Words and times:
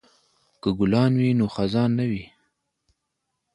که 0.61 0.69
ګلان 0.79 1.11
وي 1.21 1.31
نو 1.39 1.45
خزان 1.55 1.89
نه 1.99 2.05
وي. 2.09 2.23